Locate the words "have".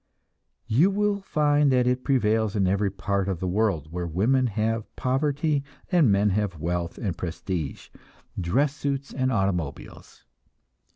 4.47-4.89, 6.31-6.57